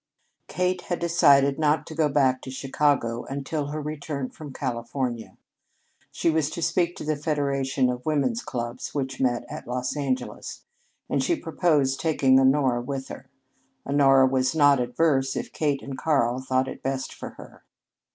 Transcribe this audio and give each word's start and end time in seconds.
Kate 0.47 0.81
had 0.81 0.97
decided 0.97 1.59
not 1.59 1.85
to 1.85 1.93
go 1.93 2.09
back 2.09 2.41
to 2.41 2.49
Chicago 2.49 3.23
until 3.25 3.67
her 3.67 3.79
return 3.79 4.31
from 4.31 4.51
California. 4.51 5.37
She 6.11 6.31
was 6.31 6.49
to 6.49 6.61
speak 6.63 6.95
to 6.95 7.03
the 7.03 7.15
Federation 7.15 7.87
of 7.87 8.03
Women's 8.07 8.41
Clubs 8.41 8.95
which 8.95 9.21
met 9.21 9.45
at 9.47 9.67
Los 9.67 9.95
Angeles, 9.95 10.63
and 11.07 11.23
she 11.23 11.35
proposed 11.35 11.99
taking 11.99 12.39
Honora 12.39 12.81
with 12.81 13.09
her. 13.09 13.27
Honora 13.85 14.25
was 14.25 14.55
not 14.55 14.79
averse 14.79 15.35
if 15.35 15.53
Kate 15.53 15.83
and 15.83 15.95
Karl 15.95 16.39
thought 16.41 16.67
it 16.67 16.81
best 16.81 17.13
for 17.13 17.35
her. 17.37 17.63